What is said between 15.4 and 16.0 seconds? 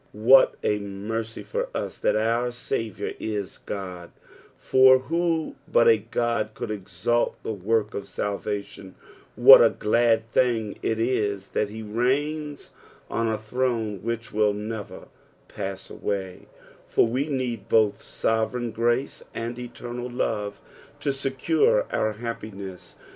pass